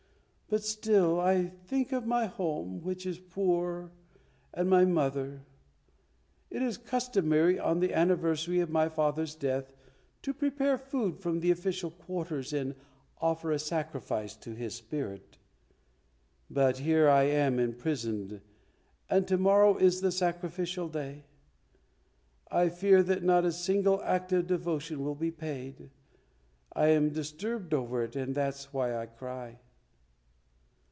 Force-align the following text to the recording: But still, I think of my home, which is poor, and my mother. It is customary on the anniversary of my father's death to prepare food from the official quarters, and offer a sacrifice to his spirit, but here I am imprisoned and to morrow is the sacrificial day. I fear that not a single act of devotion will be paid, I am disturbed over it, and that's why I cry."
But 0.51 0.65
still, 0.65 1.17
I 1.17 1.47
think 1.47 1.93
of 1.93 2.05
my 2.05 2.25
home, 2.25 2.81
which 2.83 3.05
is 3.05 3.19
poor, 3.19 3.89
and 4.53 4.69
my 4.69 4.83
mother. 4.83 5.45
It 6.49 6.61
is 6.61 6.75
customary 6.77 7.57
on 7.57 7.79
the 7.79 7.93
anniversary 7.93 8.59
of 8.59 8.69
my 8.69 8.89
father's 8.89 9.33
death 9.33 9.71
to 10.23 10.33
prepare 10.33 10.77
food 10.77 11.17
from 11.21 11.39
the 11.39 11.51
official 11.51 11.89
quarters, 11.89 12.51
and 12.51 12.75
offer 13.21 13.53
a 13.53 13.59
sacrifice 13.59 14.35
to 14.43 14.53
his 14.53 14.75
spirit, 14.75 15.37
but 16.49 16.79
here 16.79 17.07
I 17.07 17.23
am 17.23 17.57
imprisoned 17.57 18.41
and 19.09 19.25
to 19.29 19.37
morrow 19.37 19.77
is 19.77 20.01
the 20.01 20.11
sacrificial 20.11 20.89
day. 20.89 21.23
I 22.51 22.67
fear 22.67 23.01
that 23.03 23.23
not 23.23 23.45
a 23.45 23.53
single 23.53 24.01
act 24.01 24.33
of 24.33 24.47
devotion 24.47 25.01
will 25.05 25.15
be 25.15 25.31
paid, 25.31 25.91
I 26.73 26.87
am 26.87 27.11
disturbed 27.11 27.73
over 27.73 28.03
it, 28.03 28.17
and 28.17 28.35
that's 28.35 28.73
why 28.73 28.97
I 28.97 29.05
cry." 29.05 29.59